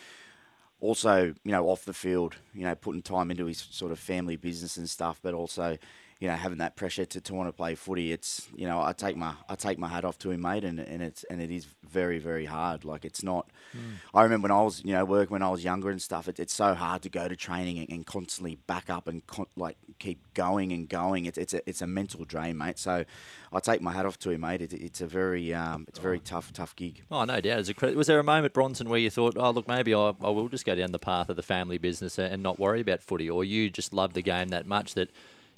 also, 0.81 1.35
you 1.45 1.53
know, 1.53 1.69
off 1.69 1.87
the 1.87 1.95
field, 1.95 2.37
you 2.53 2.65
know, 2.65 2.75
putting 2.75 3.01
time 3.01 3.31
into 3.31 3.47
his 3.47 3.67
sort 3.71 3.91
of 3.91 3.99
family 3.99 4.37
business 4.37 4.77
and 4.77 4.91
stuff, 4.91 5.19
but 5.23 5.33
also 5.33 5.79
you 6.25 6.31
know, 6.31 6.37
having 6.37 6.57
that 6.57 6.75
pressure 6.75 7.05
to, 7.05 7.21
to 7.21 7.35
want 7.35 7.51
to 7.51 7.53
play 7.53 7.75
footy, 7.75 8.11
it's 8.11 8.49
you 8.57 8.67
know, 8.67 8.81
I 8.81 8.95
take 8.95 9.15
my 9.15 9.35
I 9.47 9.57
take 9.57 9.79
my 9.79 9.89
hat 9.89 10.07
off 10.07 10.19
to 10.21 10.31
him, 10.31 10.41
mate, 10.41 10.65
and, 10.65 10.81
and 10.81 11.03
it's 11.03 11.23
and 11.25 11.39
it 11.39 11.51
is 11.51 11.67
very 11.87 12.19
very 12.19 12.47
hard. 12.47 12.87
Like 12.87 13.05
it's 13.05 13.23
not. 13.23 13.51
Mm. 13.77 13.97
I 14.15 14.23
remember 14.23 14.47
when 14.47 14.59
I 14.59 14.63
was 14.63 14.83
you 14.83 14.95
know 14.95 15.05
working 15.05 15.35
when 15.35 15.43
I 15.43 15.51
was 15.51 15.63
younger 15.63 15.91
and 15.91 16.01
stuff. 16.01 16.27
It, 16.27 16.41
it's 16.41 16.55
so 16.55 16.73
hard 16.73 17.03
to 17.03 17.11
go 17.11 17.29
to 17.29 17.37
training 17.37 17.79
and, 17.79 17.91
and 17.91 18.07
constantly 18.07 18.57
back 18.67 18.89
up 18.89 19.07
and 19.07 19.27
con- 19.27 19.49
like 19.55 19.77
keep 19.99 20.19
going 20.33 20.73
and 20.73 20.89
going. 20.89 21.27
It's 21.27 21.37
it's 21.37 21.53
a 21.53 21.69
it's 21.69 21.83
a 21.83 21.87
mental 21.87 22.25
drain, 22.25 22.57
mate. 22.57 22.79
So 22.79 23.05
I 23.53 23.61
take 23.61 23.83
my 23.83 23.93
hat 23.93 24.07
off 24.07 24.19
to 24.21 24.31
him, 24.31 24.41
mate. 24.41 24.63
It, 24.63 24.73
it's 24.73 25.03
a 25.03 25.07
very 25.07 25.53
um, 25.53 25.85
it's 25.89 25.99
a 25.99 26.03
very 26.03 26.21
tough 26.21 26.55
tough 26.55 26.75
gig. 26.75 27.03
Oh 27.11 27.27
no 27.27 27.39
doubt. 27.43 27.69
Was 27.95 28.07
there 28.07 28.19
a 28.19 28.25
moment, 28.25 28.55
Bronson, 28.55 28.89
where 28.89 28.99
you 28.99 29.11
thought, 29.11 29.37
oh 29.37 29.51
look, 29.51 29.69
maybe 29.69 29.95
I, 29.95 30.15
I 30.23 30.31
will 30.31 30.49
just 30.49 30.65
go 30.65 30.75
down 30.75 30.93
the 30.93 30.99
path 30.99 31.29
of 31.29 31.37
the 31.37 31.43
family 31.43 31.77
business 31.77 32.19
and 32.19 32.43
not 32.43 32.59
worry 32.59 32.81
about 32.81 33.03
footy, 33.03 33.29
or 33.29 33.45
you 33.45 33.69
just 33.69 33.93
love 33.93 34.15
the 34.15 34.23
game 34.23 34.49
that 34.49 34.65
much 34.65 34.95
that 34.95 35.11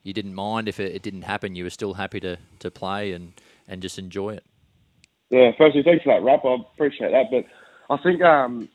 you 0.06 0.12
didn't 0.12 0.34
mind 0.34 0.68
if 0.68 0.78
it, 0.78 0.94
it, 0.94 1.02
didn't 1.02 1.22
happen. 1.22 1.56
You 1.56 1.64
were 1.64 1.70
still 1.70 1.94
happy 1.94 2.20
to, 2.20 2.38
to 2.60 2.70
play 2.70 3.12
and, 3.12 3.32
and 3.66 3.82
just 3.82 3.98
enjoy 3.98 4.34
it. 4.34 4.44
Yeah, 5.30 5.50
firstly, 5.58 5.82
thanks 5.84 6.04
for 6.04 6.14
that 6.14 6.24
wrap. 6.24 6.44
I 6.44 6.56
appreciate 6.74 7.10
that. 7.10 7.24
But 7.30 7.44
I 7.92 8.00
think, 8.00 8.22
um, 8.22 8.68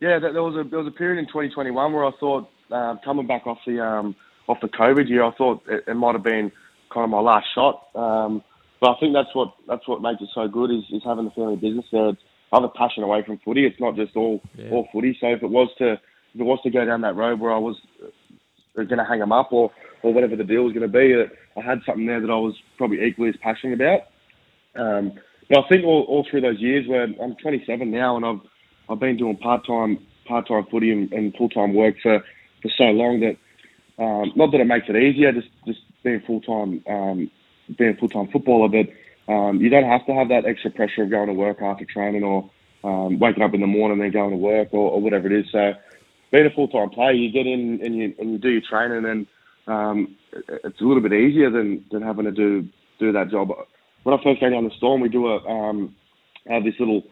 yeah, 0.00 0.18
there 0.18 0.42
was 0.42 0.54
a 0.56 0.66
there 0.66 0.78
was 0.78 0.88
a 0.88 0.96
period 0.96 1.18
in 1.18 1.26
2021 1.26 1.92
where 1.92 2.06
I 2.06 2.10
thought 2.18 2.48
uh, 2.72 2.96
coming 3.04 3.26
back 3.26 3.46
off 3.46 3.58
the 3.66 3.84
um, 3.84 4.16
off 4.48 4.58
the 4.62 4.68
COVID 4.68 5.10
year, 5.10 5.24
I 5.24 5.32
thought 5.32 5.62
it, 5.68 5.84
it 5.86 5.94
might 5.94 6.14
have 6.14 6.22
been 6.22 6.50
kind 6.92 7.04
of 7.04 7.10
my 7.10 7.20
last 7.20 7.46
shot. 7.54 7.88
Um, 7.94 8.42
but 8.80 8.90
I 8.90 9.00
think 9.00 9.12
that's 9.12 9.34
what 9.34 9.52
that's 9.66 9.86
what 9.86 10.00
makes 10.00 10.22
it 10.22 10.30
so 10.34 10.48
good 10.48 10.70
is, 10.70 10.84
is 10.90 11.02
having 11.04 11.26
the 11.26 11.30
family 11.32 11.56
business 11.56 11.84
there. 11.92 12.10
It's 12.10 12.22
other 12.50 12.68
passion 12.68 13.02
away 13.02 13.22
from 13.26 13.38
footy. 13.44 13.66
It's 13.66 13.78
not 13.78 13.94
just 13.94 14.16
all 14.16 14.40
yeah. 14.54 14.70
all 14.70 14.88
footy. 14.90 15.18
So 15.20 15.26
if 15.26 15.42
it 15.42 15.50
was 15.50 15.68
to 15.78 15.92
if 15.92 16.40
it 16.40 16.44
was 16.44 16.60
to 16.62 16.70
go 16.70 16.86
down 16.86 17.02
that 17.02 17.16
road 17.16 17.40
where 17.40 17.52
I 17.52 17.58
was 17.58 17.76
going 18.86 18.98
to 18.98 19.04
hang 19.04 19.20
them 19.20 19.32
up 19.32 19.52
or 19.52 19.70
or 20.02 20.12
whatever 20.12 20.36
the 20.36 20.44
deal 20.44 20.62
was 20.62 20.72
going 20.72 20.88
to 20.90 20.98
be, 20.98 21.26
I 21.56 21.60
had 21.60 21.80
something 21.84 22.06
there 22.06 22.20
that 22.20 22.30
I 22.30 22.36
was 22.36 22.54
probably 22.76 23.04
equally 23.04 23.30
as 23.30 23.36
passionate 23.42 23.74
about. 23.74 24.02
Um, 24.76 25.14
but 25.48 25.64
I 25.64 25.68
think 25.68 25.84
all, 25.84 26.04
all 26.08 26.24
through 26.30 26.42
those 26.42 26.60
years, 26.60 26.86
where 26.86 27.02
I'm 27.02 27.34
27 27.42 27.90
now, 27.90 28.16
and 28.16 28.24
I've 28.24 28.40
I've 28.88 29.00
been 29.00 29.16
doing 29.16 29.36
part 29.36 29.66
time 29.66 29.98
part 30.26 30.46
time 30.48 30.66
footy 30.70 30.92
and, 30.92 31.12
and 31.12 31.34
full 31.34 31.48
time 31.48 31.74
work 31.74 31.96
for, 32.02 32.22
for 32.62 32.70
so 32.76 32.84
long 32.84 33.20
that 33.20 33.36
um, 34.02 34.32
not 34.36 34.52
that 34.52 34.60
it 34.60 34.66
makes 34.66 34.86
it 34.88 34.96
easier, 34.96 35.32
just 35.32 35.48
just 35.66 35.80
being 36.04 36.20
full 36.26 36.40
time 36.40 36.82
um, 36.86 37.30
being 37.76 37.96
full 37.96 38.08
time 38.08 38.28
footballer, 38.28 38.68
but 38.68 39.32
um, 39.32 39.60
you 39.60 39.68
don't 39.68 39.84
have 39.84 40.06
to 40.06 40.14
have 40.14 40.28
that 40.28 40.46
extra 40.46 40.70
pressure 40.70 41.02
of 41.02 41.10
going 41.10 41.26
to 41.26 41.34
work 41.34 41.60
after 41.60 41.84
training 41.84 42.22
or 42.22 42.50
um, 42.84 43.18
waking 43.18 43.42
up 43.42 43.54
in 43.54 43.60
the 43.60 43.66
morning 43.66 44.00
and 44.00 44.02
then 44.02 44.12
going 44.12 44.30
to 44.30 44.36
work 44.36 44.68
or, 44.72 44.92
or 44.92 45.00
whatever 45.00 45.26
it 45.26 45.40
is. 45.40 45.50
So 45.50 45.74
being 46.30 46.46
a 46.46 46.50
full 46.50 46.68
time 46.68 46.90
player, 46.90 47.12
you 47.12 47.30
get 47.30 47.46
in 47.46 47.80
and 47.82 47.96
you 47.96 48.14
and 48.18 48.32
you 48.32 48.38
do 48.38 48.50
your 48.50 48.62
training 48.68 49.04
and 49.04 49.26
um, 49.68 50.16
it's 50.32 50.80
a 50.80 50.84
little 50.84 51.02
bit 51.02 51.12
easier 51.12 51.50
than, 51.50 51.84
than 51.92 52.02
having 52.02 52.24
to 52.24 52.32
do 52.32 52.66
do 52.98 53.12
that 53.12 53.30
job. 53.30 53.50
When 54.02 54.18
I 54.18 54.22
first 54.22 54.40
came 54.40 54.52
down 54.52 54.64
the 54.64 54.74
storm, 54.76 55.00
we 55.00 55.08
do 55.08 55.28
a 55.28 55.38
um, 55.46 55.94
have 56.48 56.64
this 56.64 56.74
little 56.78 57.02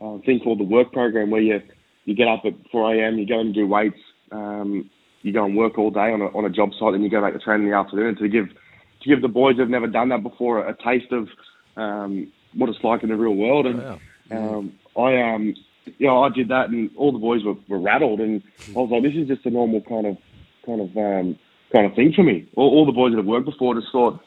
uh, 0.00 0.18
thing 0.24 0.40
called 0.40 0.60
the 0.60 0.64
work 0.64 0.92
program 0.92 1.30
where 1.30 1.40
you 1.40 1.60
you 2.04 2.14
get 2.14 2.28
up 2.28 2.42
at 2.44 2.54
4 2.70 2.94
a.m. 2.94 3.18
you 3.18 3.26
go 3.26 3.40
and 3.40 3.52
do 3.52 3.66
weights, 3.66 3.98
um, 4.30 4.88
you 5.22 5.32
go 5.32 5.44
and 5.44 5.56
work 5.56 5.76
all 5.76 5.90
day 5.90 6.12
on 6.12 6.22
a 6.22 6.26
on 6.26 6.44
a 6.44 6.50
job 6.50 6.70
site, 6.78 6.94
and 6.94 7.04
you 7.04 7.10
go 7.10 7.20
back 7.20 7.32
to 7.32 7.38
train 7.38 7.60
in 7.62 7.70
the 7.70 7.76
afternoon 7.76 8.16
to 8.16 8.28
give 8.28 8.48
to 8.48 9.08
give 9.08 9.22
the 9.22 9.28
boys 9.28 9.56
who've 9.56 9.68
never 9.68 9.86
done 9.86 10.08
that 10.08 10.22
before 10.22 10.64
a, 10.64 10.72
a 10.72 10.76
taste 10.82 11.12
of 11.12 11.28
um, 11.76 12.32
what 12.54 12.70
it's 12.70 12.82
like 12.82 13.02
in 13.02 13.08
the 13.10 13.16
real 13.16 13.34
world. 13.34 13.66
And 13.66 13.80
oh, 13.80 13.98
um, 14.30 14.72
I 14.96 15.34
um 15.34 15.54
you 15.98 16.06
know 16.06 16.22
I 16.22 16.28
did 16.30 16.48
that, 16.48 16.68
and 16.68 16.90
all 16.96 17.12
the 17.12 17.18
boys 17.18 17.44
were, 17.44 17.54
were 17.68 17.78
rattled, 17.78 18.20
and 18.20 18.42
I 18.68 18.72
was 18.72 18.90
like, 18.90 19.02
this 19.02 19.14
is 19.14 19.28
just 19.28 19.46
a 19.46 19.50
normal 19.50 19.80
kind 19.82 20.06
of 20.06 20.16
kind 20.64 20.80
of 20.80 20.96
um, 20.96 21.38
kind 21.72 21.86
of 21.86 21.94
thing 21.94 22.12
for 22.14 22.22
me. 22.22 22.48
All, 22.56 22.70
all 22.70 22.86
the 22.86 22.92
boys 22.92 23.12
that 23.12 23.18
have 23.18 23.26
worked 23.26 23.46
before 23.46 23.74
just 23.74 23.92
thought 23.92 24.20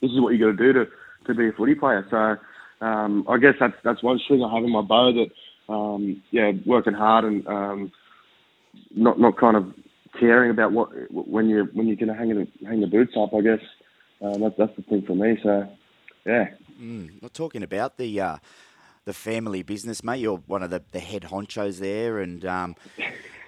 this 0.00 0.10
is 0.10 0.20
what 0.20 0.34
you 0.34 0.38
got 0.38 0.56
to 0.58 0.72
do 0.72 0.72
to 0.72 0.86
to 1.26 1.34
be 1.34 1.48
a 1.48 1.52
footy 1.52 1.74
player. 1.74 2.06
So 2.10 2.86
um, 2.86 3.26
I 3.28 3.38
guess 3.38 3.54
that's 3.58 3.76
that's 3.82 4.02
one 4.02 4.18
string 4.18 4.42
I 4.42 4.54
have 4.54 4.64
in 4.64 4.70
my 4.70 4.82
bow 4.82 5.12
that 5.12 5.72
um, 5.72 6.22
yeah, 6.30 6.52
working 6.64 6.94
hard 6.94 7.24
and 7.24 7.46
um, 7.46 7.92
not 8.94 9.18
not 9.18 9.36
kind 9.38 9.56
of 9.56 9.72
caring 10.18 10.50
about 10.50 10.72
what 10.72 10.88
when 11.10 11.48
you 11.48 11.68
when 11.72 11.86
you're 11.86 11.96
going 11.96 12.08
to 12.08 12.14
hang 12.14 12.28
the 12.28 12.66
hang 12.66 12.80
the 12.80 12.86
boots 12.86 13.14
up. 13.16 13.34
I 13.34 13.40
guess 13.40 13.60
um, 14.20 14.40
that's 14.40 14.56
that's 14.56 14.76
the 14.76 14.82
thing 14.82 15.02
for 15.02 15.14
me. 15.14 15.38
So 15.42 15.68
yeah. 16.24 16.48
Mm, 16.80 17.22
not 17.22 17.32
talking 17.32 17.62
about 17.62 17.96
the. 17.96 18.20
Uh, 18.20 18.36
the 19.06 19.14
family 19.14 19.62
business, 19.62 20.04
mate. 20.04 20.18
You're 20.18 20.36
one 20.46 20.62
of 20.62 20.70
the, 20.70 20.82
the 20.92 21.00
head 21.00 21.22
honchos 21.22 21.78
there, 21.78 22.18
and 22.18 22.44
um, 22.44 22.76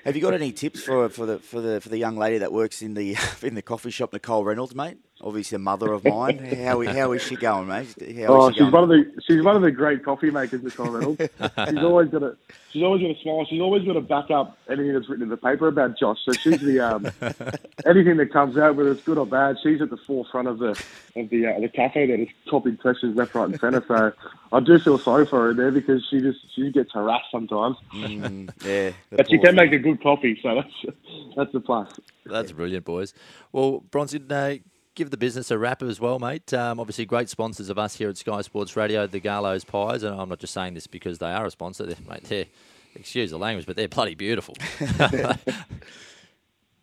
have 0.04 0.16
you 0.16 0.22
got 0.22 0.32
any 0.32 0.52
tips 0.52 0.82
for, 0.84 1.08
for 1.10 1.26
the 1.26 1.38
for 1.40 1.60
the 1.60 1.80
for 1.80 1.90
the 1.90 1.98
young 1.98 2.16
lady 2.16 2.38
that 2.38 2.52
works 2.52 2.80
in 2.80 2.94
the 2.94 3.16
in 3.42 3.54
the 3.54 3.62
coffee 3.62 3.90
shop, 3.90 4.12
Nicole 4.14 4.44
Reynolds, 4.44 4.74
mate? 4.74 4.96
obviously 5.20 5.56
a 5.56 5.58
mother 5.58 5.92
of 5.92 6.04
mine. 6.04 6.38
How 6.38 6.80
how 6.82 7.12
is 7.12 7.22
she 7.22 7.36
going, 7.36 7.68
mate? 7.68 7.94
How 8.24 8.34
Oh, 8.34 8.48
is 8.48 8.54
she 8.54 8.60
she's 8.60 8.70
going? 8.70 8.72
one 8.72 8.82
of 8.84 8.88
the 8.88 9.22
she's 9.26 9.42
one 9.42 9.56
of 9.56 9.62
the 9.62 9.70
great 9.70 10.04
coffee 10.04 10.30
makers, 10.30 10.62
Nicole 10.62 10.90
Reynolds. 10.90 11.20
she's 11.68 11.78
always 11.78 12.08
got 12.08 12.22
a 12.22 12.36
she's 12.70 12.82
always 12.82 13.02
got 13.02 13.10
a 13.10 13.20
smile. 13.22 13.46
She's 13.48 13.60
always 13.60 13.84
got 13.84 13.94
to 13.94 14.00
back 14.00 14.30
up 14.30 14.56
anything 14.68 14.92
that's 14.94 15.08
written 15.08 15.24
in 15.24 15.28
the 15.28 15.36
paper 15.36 15.68
about 15.68 15.98
Josh. 15.98 16.18
So 16.24 16.32
she's 16.32 16.60
the 16.60 16.80
um, 16.80 17.06
anything 17.86 18.16
that 18.18 18.32
comes 18.32 18.56
out, 18.56 18.76
whether 18.76 18.92
it's 18.92 19.02
good 19.02 19.18
or 19.18 19.26
bad, 19.26 19.56
she's 19.62 19.80
at 19.82 19.90
the 19.90 19.96
forefront 19.96 20.48
of 20.48 20.58
the 20.58 20.70
of 21.16 21.28
the 21.30 21.46
uh, 21.46 21.60
the 21.60 21.68
cafe 21.68 22.06
that 22.06 22.20
is 22.20 22.28
copying 22.48 22.76
questions 22.76 23.16
left, 23.16 23.34
right, 23.34 23.48
and 23.48 23.58
centre. 23.60 23.84
So 23.88 24.12
I 24.52 24.60
do 24.60 24.78
feel 24.78 24.98
sorry 24.98 25.26
for 25.26 25.46
her 25.46 25.54
there 25.54 25.70
because 25.70 26.06
she 26.10 26.20
just 26.20 26.38
she 26.54 26.70
gets 26.70 26.92
harassed 26.92 27.26
sometimes, 27.30 27.76
Mm, 27.92 28.50
yeah, 28.64 28.92
but 29.16 29.28
she 29.30 29.38
can 29.38 29.54
make 29.54 29.72
a 29.72 29.78
good 29.78 30.02
coffee. 30.02 30.38
So 30.42 30.54
that's 30.54 30.96
that's 31.36 31.54
a 31.54 31.60
plus. 31.60 32.00
That's 32.24 32.52
brilliant, 32.52 32.84
boys. 32.84 33.14
Well, 33.52 33.84
Bronson, 33.90 34.30
uh, 34.30 34.56
give 34.94 35.10
the 35.10 35.16
business 35.16 35.50
a 35.50 35.58
wrap 35.58 35.82
as 35.82 36.00
well, 36.00 36.18
mate. 36.18 36.52
Um, 36.54 36.80
obviously, 36.80 37.04
great 37.06 37.28
sponsors 37.28 37.68
of 37.68 37.78
us 37.78 37.96
here 37.96 38.08
at 38.08 38.16
Sky 38.16 38.40
Sports 38.42 38.76
Radio, 38.76 39.06
the 39.06 39.20
Garlo's 39.20 39.64
Pies, 39.64 40.02
and 40.02 40.18
I'm 40.18 40.28
not 40.28 40.38
just 40.38 40.54
saying 40.54 40.74
this 40.74 40.86
because 40.86 41.18
they 41.18 41.32
are 41.32 41.46
a 41.46 41.50
sponsor, 41.50 41.86
they're, 41.86 41.96
mate. 42.08 42.24
They're, 42.24 42.46
excuse 42.94 43.30
the 43.30 43.38
language, 43.38 43.66
but 43.66 43.76
they're 43.76 43.88
bloody 43.88 44.14
beautiful. 44.14 44.54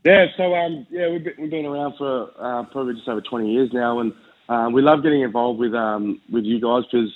Yeah, 0.05 0.27
so 0.37 0.53
um, 0.53 0.85
yeah, 0.91 1.09
we've 1.09 1.23
been, 1.23 1.33
we've 1.39 1.49
been 1.49 1.65
around 1.65 1.95
for 1.97 2.29
uh, 2.39 2.63
probably 2.65 2.93
just 2.93 3.07
over 3.07 3.21
20 3.21 3.51
years 3.51 3.71
now, 3.73 3.99
and 3.99 4.13
um, 4.49 4.71
we 4.71 4.83
love 4.83 5.01
getting 5.01 5.21
involved 5.21 5.59
with 5.59 5.73
um, 5.73 6.21
with 6.31 6.43
you 6.43 6.61
guys 6.61 6.83
because 6.91 7.11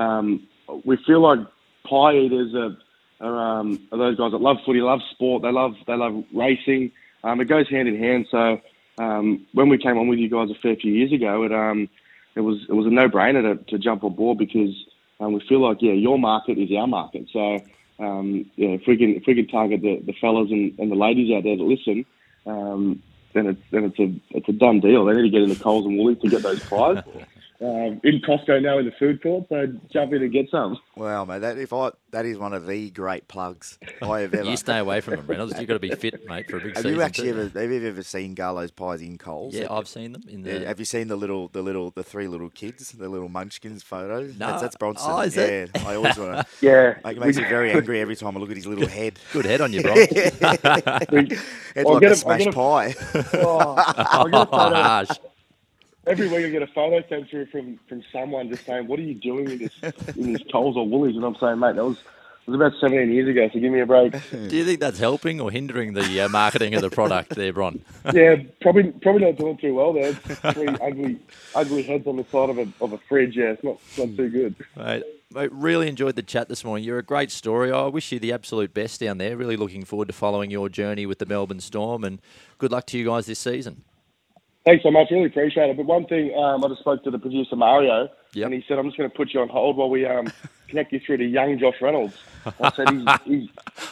um, 0.00 0.48
we 0.84 0.96
feel 1.06 1.20
like 1.20 1.40
pie 1.88 2.16
eaters 2.16 2.54
are, 2.54 2.76
are, 3.20 3.60
um, 3.60 3.88
are 3.92 3.98
those 3.98 4.16
guys 4.16 4.32
that 4.32 4.40
love 4.40 4.58
footy, 4.64 4.80
love 4.80 5.00
sport, 5.10 5.42
they 5.42 5.52
love 5.52 5.74
they 5.86 5.96
love 5.96 6.24
racing. 6.34 6.92
Um, 7.22 7.40
it 7.40 7.46
goes 7.46 7.68
hand 7.68 7.88
in 7.88 7.98
hand. 7.98 8.26
So 8.30 8.60
um, 8.98 9.46
when 9.52 9.68
we 9.68 9.78
came 9.78 9.98
on 9.98 10.08
with 10.08 10.18
you 10.18 10.30
guys 10.30 10.50
a 10.50 10.58
fair 10.60 10.76
few 10.76 10.92
years 10.92 11.12
ago, 11.12 11.42
it 11.44 11.52
um, 11.52 11.88
it 12.34 12.40
was 12.40 12.58
it 12.68 12.72
was 12.72 12.86
a 12.86 12.90
no 12.90 13.08
brainer 13.08 13.42
to, 13.42 13.64
to 13.70 13.78
jump 13.78 14.04
on 14.04 14.14
board 14.14 14.38
because 14.38 14.74
um, 15.20 15.32
we 15.32 15.40
feel 15.48 15.60
like 15.60 15.78
yeah, 15.80 15.92
your 15.92 16.18
market 16.18 16.58
is 16.58 16.70
our 16.76 16.86
market. 16.86 17.26
So 17.32 17.60
yeah, 17.98 18.68
if 18.68 18.82
we 18.86 18.96
can 18.96 19.16
if 19.16 19.24
we 19.26 19.34
can 19.34 19.48
target 19.48 19.82
the, 19.82 20.00
the 20.06 20.14
fellas 20.20 20.50
and, 20.50 20.78
and 20.78 20.90
the 20.90 20.96
ladies 20.96 21.32
out 21.34 21.44
there 21.44 21.56
that 21.56 21.62
listen, 21.62 22.06
then 22.46 23.46
it's 23.46 23.62
then 23.70 23.84
it's 23.84 23.98
a 23.98 24.36
it's 24.36 24.48
a 24.48 24.52
done 24.52 24.80
deal. 24.80 25.04
They 25.04 25.14
need 25.14 25.30
to 25.30 25.30
get 25.30 25.42
into 25.42 25.62
Coles 25.62 25.86
and 25.86 25.98
Woolies 25.98 26.20
to 26.22 26.28
get 26.28 26.42
those 26.42 26.60
pies. 26.60 27.02
um, 27.60 28.00
in 28.04 28.20
Costco 28.26 28.62
now 28.62 28.78
in 28.78 28.86
the 28.86 28.92
food 28.98 29.22
court, 29.22 29.46
so 29.48 29.66
jump 29.92 30.12
in 30.14 30.22
and 30.22 30.32
get 30.32 30.48
some. 30.50 30.78
Wow, 30.96 31.24
mate, 31.24 31.40
that 31.40 31.58
if 31.58 31.72
I 31.72 31.90
that 32.10 32.24
is 32.26 32.38
one 32.38 32.52
of 32.52 32.66
the 32.66 32.90
great 32.90 33.28
plugs 33.28 33.78
I 34.02 34.20
have 34.20 34.34
ever. 34.34 34.48
you 34.48 34.56
stay 34.56 34.78
away 34.78 35.00
from 35.00 35.16
them, 35.16 35.26
Reynolds. 35.26 35.54
You've 35.58 35.68
got 35.68 35.74
to 35.74 35.78
be 35.80 35.90
fit, 35.94 36.26
mate, 36.26 36.50
for 36.50 36.56
a 36.56 36.60
big 36.60 36.74
have 36.74 36.84
season. 36.84 36.94
you 36.94 37.02
actually 37.02 37.32
too. 37.32 37.40
ever 37.40 37.60
have 37.60 37.70
you 37.70 37.86
ever 37.88 38.02
seen 38.02 38.34
Garlo's 38.34 38.70
pies 38.70 39.02
in 39.02 39.18
Coles? 39.18 39.54
Yeah, 39.54 39.66
I've 39.70 39.88
seen 39.88 40.12
them 40.12 40.22
in 40.28 40.42
the. 40.42 40.60
Yeah, 40.60 40.68
Have 40.68 40.78
you 40.78 40.84
seen 40.84 41.08
the 41.08 41.16
little, 41.16 41.48
the 41.48 41.62
little, 41.62 41.90
the 41.90 42.02
three 42.02 42.28
little 42.28 42.50
kids, 42.50 42.92
the 42.92 43.08
little 43.08 43.28
munchkins 43.28 43.82
photos? 43.82 44.38
No. 44.38 44.46
That's, 44.46 44.62
that's 44.62 44.76
Bronson. 44.76 45.10
Oh, 45.10 45.20
is 45.20 45.36
yeah, 45.36 45.42
it? 45.44 45.84
I 45.84 45.94
always 45.96 46.16
want 46.16 46.32
to. 46.38 46.46
Yeah, 46.60 46.98
It 47.04 47.18
makes 47.18 47.36
me 47.36 47.44
very 47.44 47.72
angry 47.72 48.00
every 48.00 48.16
time 48.16 48.36
I 48.36 48.40
look 48.40 48.50
at 48.50 48.56
his 48.56 48.66
little 48.66 48.86
head. 48.88 49.18
Good 49.32 49.44
head 49.46 49.60
on 49.60 49.72
you, 49.72 49.82
Bron. 49.82 49.96
It's 51.76 51.86
I'll 51.86 51.94
like 51.94 52.02
a, 52.02 52.06
a 52.06 52.08
a- 52.08 52.10
I'll 52.10 52.14
smashed 52.16 52.46
a- 52.48 52.52
pie. 52.52 52.94
Oh, 53.34 53.74
I 53.76 54.24
get 54.30 54.40
a 54.42 54.46
photo. 54.46 55.29
Every 56.06 56.28
week 56.28 56.46
I 56.46 56.48
get 56.48 56.62
a 56.62 56.66
photo 56.66 57.06
sent 57.08 57.28
through 57.28 57.46
from, 57.46 57.78
from 57.88 58.02
someone 58.10 58.48
just 58.48 58.64
saying, 58.64 58.86
"What 58.86 58.98
are 58.98 59.02
you 59.02 59.14
doing 59.14 59.50
in 59.50 59.58
this 59.58 60.16
in 60.16 60.32
this 60.32 60.42
Coles 60.50 60.76
or 60.76 60.88
Woolies?" 60.88 61.16
And 61.16 61.24
I'm 61.24 61.36
saying, 61.36 61.58
"Mate, 61.58 61.76
that 61.76 61.84
was 61.84 61.98
it 61.98 62.50
was 62.50 62.54
about 62.56 62.72
17 62.80 63.12
years 63.12 63.28
ago, 63.28 63.50
so 63.52 63.60
give 63.60 63.70
me 63.70 63.80
a 63.80 63.86
break." 63.86 64.12
Do 64.30 64.56
you 64.56 64.64
think 64.64 64.80
that's 64.80 64.98
helping 64.98 65.42
or 65.42 65.50
hindering 65.50 65.92
the 65.92 66.22
uh, 66.22 66.28
marketing 66.30 66.74
of 66.74 66.80
the 66.80 66.88
product 66.88 67.34
there, 67.34 67.52
Bron? 67.52 67.84
yeah, 68.14 68.36
probably 68.62 68.92
probably 69.02 69.26
not 69.26 69.36
doing 69.36 69.58
too 69.58 69.74
well 69.74 69.92
there. 69.92 70.14
Three 70.14 70.68
ugly 70.82 71.18
ugly 71.54 71.82
heads 71.82 72.06
on 72.06 72.16
the 72.16 72.24
side 72.24 72.48
of 72.48 72.58
a 72.58 72.66
of 72.80 72.94
a 72.94 72.98
fridge. 72.98 73.36
Yeah, 73.36 73.52
it's 73.52 73.62
not 73.62 73.78
not 73.98 74.16
too 74.16 74.30
good. 74.30 74.54
Mate, 74.76 75.02
mate, 75.34 75.52
really 75.52 75.86
enjoyed 75.86 76.16
the 76.16 76.22
chat 76.22 76.48
this 76.48 76.64
morning. 76.64 76.82
You're 76.82 76.98
a 76.98 77.04
great 77.04 77.30
story. 77.30 77.70
I 77.70 77.86
wish 77.88 78.10
you 78.10 78.18
the 78.18 78.32
absolute 78.32 78.72
best 78.72 79.00
down 79.00 79.18
there. 79.18 79.36
Really 79.36 79.58
looking 79.58 79.84
forward 79.84 80.08
to 80.08 80.14
following 80.14 80.50
your 80.50 80.70
journey 80.70 81.04
with 81.04 81.18
the 81.18 81.26
Melbourne 81.26 81.60
Storm, 81.60 82.04
and 82.04 82.22
good 82.56 82.72
luck 82.72 82.86
to 82.86 82.98
you 82.98 83.04
guys 83.04 83.26
this 83.26 83.38
season. 83.38 83.84
Thanks 84.70 84.84
so 84.84 84.92
much. 84.92 85.10
Really 85.10 85.26
appreciate 85.26 85.68
it. 85.68 85.76
But 85.76 85.86
one 85.86 86.06
thing, 86.06 86.32
um, 86.38 86.64
I 86.64 86.68
just 86.68 86.78
spoke 86.78 87.02
to 87.02 87.10
the 87.10 87.18
producer 87.18 87.56
Mario, 87.56 88.08
Yep. 88.34 88.44
and 88.44 88.54
he 88.54 88.64
said, 88.68 88.78
"I'm 88.78 88.86
just 88.86 88.96
going 88.96 89.10
to 89.10 89.16
put 89.16 89.34
you 89.34 89.40
on 89.40 89.48
hold 89.48 89.76
while 89.76 89.90
we 89.90 90.06
um, 90.06 90.28
connect 90.68 90.92
you 90.92 91.00
through 91.04 91.16
to 91.16 91.24
young 91.24 91.58
Josh 91.58 91.74
Reynolds." 91.82 92.16
I 92.60 92.70
said, 92.76 92.88
"He's, 92.90 93.04
he's 93.24 93.48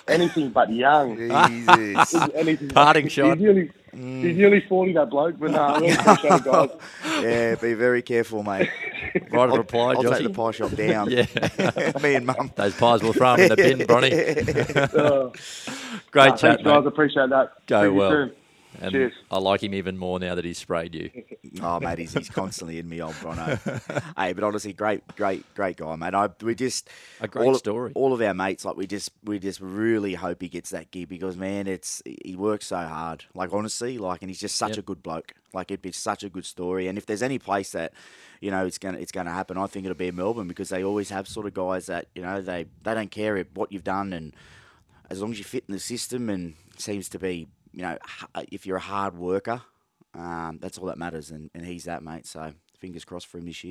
anything 0.07 0.51
but 0.51 0.73
young." 0.73 1.17
Jesus. 1.49 2.13
He's 2.13 2.31
anything 2.37 2.69
Parting 2.69 3.03
he's 3.07 3.13
shot. 3.13 3.41
Nearly, 3.41 3.73
He's 3.91 4.37
nearly 4.37 4.65
40, 4.69 4.93
that 4.93 5.11
bloke. 5.11 5.41
But 5.41 5.51
no, 5.51 5.59
I 5.63 5.79
really 5.81 5.91
appreciate 5.95 6.33
it, 6.33 6.45
guys. 6.45 6.71
yeah, 7.25 7.55
be 7.57 7.75
very 7.75 8.03
careful, 8.03 8.45
mate. 8.45 8.71
Right 9.33 9.51
I'll, 9.51 9.57
reply, 9.59 9.95
I'll 9.95 10.03
take 10.05 10.23
the 10.23 10.31
pie 10.31 10.53
shop 10.53 10.71
down. 10.77 11.11
Yeah. 11.11 11.27
Me 12.01 12.15
and 12.15 12.25
mum. 12.27 12.53
Those 12.55 12.77
pies 12.77 13.03
will 13.03 13.15
throw 13.15 13.33
'em 13.35 13.41
in 13.41 13.49
the 13.49 13.57
bin, 13.57 13.79
Bronny. 13.81 14.95
Uh, 14.95 15.31
Great 16.13 16.29
no, 16.29 16.31
chat, 16.37 16.41
thanks, 16.41 16.63
guys. 16.63 16.85
mate. 16.85 16.87
Appreciate 16.87 17.31
that. 17.31 17.67
Go 17.67 17.81
See 17.81 17.87
you 17.87 17.95
well. 17.95 18.31
Soon. 18.79 18.85
And 18.87 18.93
Cheers. 18.93 19.13
I 19.31 19.39
like 19.39 19.63
him 19.63 19.75
even 19.75 19.99
more 19.99 20.19
now 20.19 20.35
that 20.35 20.45
he's 20.45 20.59
sprayed 20.59 20.95
you. 20.95 21.11
Oh, 21.63 21.81
mate, 21.81 21.99
he's, 21.99 22.13
he's 22.13 22.29
constantly 22.29 22.79
in 22.79 22.87
me, 22.89 23.01
old 23.01 23.15
Brono. 23.15 23.59
hey, 24.19 24.35
but 24.35 24.45
honestly, 24.45 24.75
great, 24.75 25.03
great, 25.17 25.43
great 25.55 25.79
guy, 25.79 25.97
mate. 25.97 26.15
I 26.15 26.29
we 26.43 26.55
just 26.55 26.91
A 27.23 27.27
great 27.27 27.47
all, 27.47 27.55
story. 27.55 27.91
All 27.95 28.13
of 28.13 28.21
our 28.21 28.35
mates, 28.35 28.67
like 28.67 28.77
we 28.77 28.87
just 28.87 29.11
we 29.25 29.39
just 29.39 29.59
really 29.61 30.15
hope 30.15 30.43
he 30.43 30.49
gets 30.49 30.71
that 30.71 30.91
gig 30.91 31.09
because 31.09 31.37
man, 31.39 31.67
it's 31.67 32.03
he 32.23 32.37
works 32.37 32.67
so 32.67 32.77
hard. 32.77 33.25
Like 33.35 33.51
honestly, 33.53 33.97
like, 33.97 34.21
and 34.23 34.29
he's 34.29 34.39
just 34.41 34.57
such 34.57 34.73
Yep. 34.73 34.79
a 34.79 34.83
good 34.83 35.03
bloke. 35.03 35.33
Like 35.55 35.71
it'd 35.71 35.81
be 35.81 35.91
such 35.91 36.23
a 36.23 36.29
good 36.29 36.45
story. 36.45 36.87
And 36.87 36.99
if 36.99 37.07
there's 37.07 37.23
any 37.23 37.39
place 37.39 37.73
that 37.73 37.95
you 38.43 38.51
know 38.51 38.67
it's 38.67 38.77
gonna 38.79 38.99
it's 38.99 39.11
gonna 39.13 39.33
happen, 39.33 39.57
I 39.57 39.67
think 39.69 39.87
it'll 39.87 39.97
be 39.97 40.09
in 40.09 40.17
Melbourne 40.17 40.49
because 40.49 40.69
they 40.69 40.85
always 40.85 41.09
have 41.09 41.27
sort 41.27 41.47
of 41.47 41.55
guys 41.55 41.87
that 41.87 42.09
you 42.15 42.21
know 42.21 42.43
they 42.43 42.67
they 42.83 42.93
don't 42.95 43.11
care 43.11 43.43
what 43.55 43.73
you've 43.73 43.85
done 43.85 44.13
and 44.13 44.35
as 45.09 45.23
long 45.23 45.31
as 45.33 45.39
you 45.39 45.45
fit 45.45 45.65
in 45.67 45.73
the 45.73 45.81
system 45.81 46.29
and 46.29 46.55
seems 46.77 47.09
to 47.09 47.19
be 47.19 47.49
you 47.73 47.83
know 47.83 47.99
if 48.51 48.67
you're 48.67 48.77
a 48.77 48.81
hard 48.81 49.17
worker. 49.17 49.63
Um, 50.15 50.59
that's 50.61 50.79
all 50.79 50.87
that 50.87 50.99
matters, 50.99 51.31
and, 51.31 51.51
and 51.55 51.65
he's 51.65 51.85
that 51.85 52.03
mate. 52.03 52.27
So 52.27 52.53
fingers 52.79 53.05
crossed 53.05 53.27
for 53.27 53.39
him 53.39 53.45
this 53.45 53.63
year. 53.63 53.67